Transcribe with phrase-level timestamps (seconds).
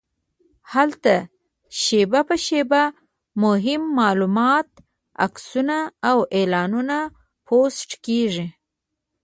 [0.73, 1.13] هلته
[1.81, 2.83] شېبه په شېبه
[3.43, 4.69] مهم معلومات،
[5.25, 5.77] عکسونه
[6.09, 6.97] او اعلانونه
[7.45, 8.47] پوسټ کېږي.